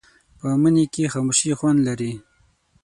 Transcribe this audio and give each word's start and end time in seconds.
په 0.39 0.47
مني 0.61 0.85
کې 0.93 1.11
خاموشي 1.13 1.51
خوند 1.59 1.79
لري 1.87 2.11